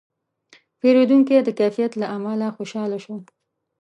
پیرودونکی 0.79 1.37
د 1.43 1.49
کیفیت 1.59 1.91
له 2.01 2.05
امله 2.15 2.47
خوشاله 2.57 2.97
شو. 3.03 3.15